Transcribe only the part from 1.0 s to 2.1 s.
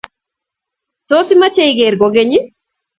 Tos, imache igeer